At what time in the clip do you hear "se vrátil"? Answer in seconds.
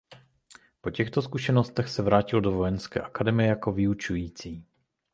1.89-2.41